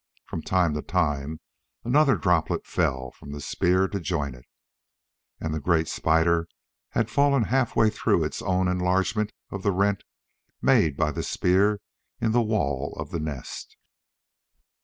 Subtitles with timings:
[0.25, 1.39] From time to time
[1.83, 4.45] another droplet fell from the spear to join it.
[5.39, 6.47] And the great spider
[6.93, 10.03] had fallen half through its own enlargement of the rent
[10.59, 11.81] made by the spear
[12.19, 13.77] in the wall of the nest.